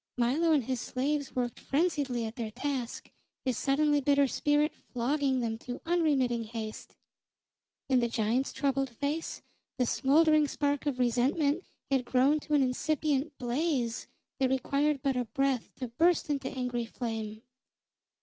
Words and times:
Milo 0.17 0.51
and 0.51 0.63
his 0.63 0.81
slaves 0.81 1.35
worked 1.35 1.59
frenziedly 1.59 2.25
at 2.25 2.35
their 2.35 2.49
task, 2.49 3.11
his 3.45 3.55
suddenly 3.55 4.01
bitter 4.01 4.25
spirit 4.25 4.73
flogging 4.91 5.41
them 5.41 5.59
to 5.59 5.79
unremitting 5.85 6.45
haste. 6.45 6.95
In 7.87 7.99
the 7.99 8.07
giant's 8.07 8.51
troubled 8.51 8.89
face 8.89 9.43
the 9.77 9.85
smoldering 9.85 10.47
spark 10.47 10.87
of 10.87 10.97
resentment 10.97 11.63
had 11.91 12.03
grown 12.03 12.39
to 12.39 12.55
an 12.55 12.63
incipient 12.63 13.37
blaze 13.37 14.07
that 14.39 14.49
required 14.49 15.03
but 15.03 15.15
a 15.15 15.25
breath 15.25 15.69
to 15.75 15.89
burst 15.89 16.31
into 16.31 16.49
angry 16.49 16.85
flame. 16.87 17.43